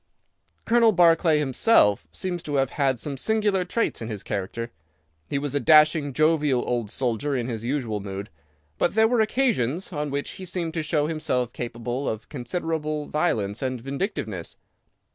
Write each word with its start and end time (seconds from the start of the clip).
"Colonel 0.65 0.93
Barclay 0.93 1.37
himself 1.37 2.07
seems 2.11 2.41
to 2.41 2.55
have 2.55 2.71
had 2.71 2.99
some 2.99 3.17
singular 3.17 3.63
traits 3.63 4.01
in 4.01 4.07
his 4.07 4.23
character. 4.23 4.71
He 5.29 5.37
was 5.37 5.53
a 5.53 5.59
dashing, 5.59 6.11
jovial 6.11 6.63
old 6.67 6.89
soldier 6.89 7.35
in 7.35 7.45
his 7.45 7.63
usual 7.63 7.99
mood, 7.99 8.31
but 8.79 8.95
there 8.95 9.07
were 9.07 9.21
occasions 9.21 9.93
on 9.93 10.09
which 10.09 10.31
he 10.31 10.45
seemed 10.45 10.73
to 10.73 10.81
show 10.81 11.05
himself 11.05 11.53
capable 11.53 12.09
of 12.09 12.29
considerable 12.29 13.09
violence 13.09 13.61
and 13.61 13.79
vindictiveness. 13.79 14.55